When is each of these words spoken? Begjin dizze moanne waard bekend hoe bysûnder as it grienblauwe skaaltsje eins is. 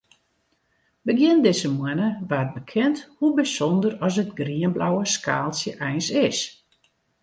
Begjin 1.05 1.37
dizze 1.45 1.69
moanne 1.77 2.09
waard 2.29 2.51
bekend 2.57 2.97
hoe 3.17 3.31
bysûnder 3.37 3.93
as 4.05 4.15
it 4.21 4.35
grienblauwe 4.39 5.03
skaaltsje 5.15 5.71
eins 5.87 6.07
is. 6.27 6.39